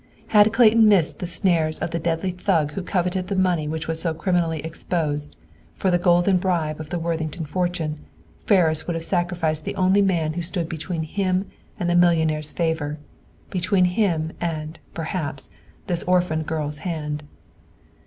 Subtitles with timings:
[0.29, 4.01] Had Clayton missed the snares of the deadly thug who coveted the money which was
[4.01, 5.35] so criminally exposed,
[5.75, 7.99] for the golden bribe of the Worthington fortune,
[8.47, 12.97] Ferris would have sacrificed the only man who stood between him and the millionaire's favor,
[13.51, 15.51] between him and, perhaps,
[15.85, 17.21] this orphaned girl's hand.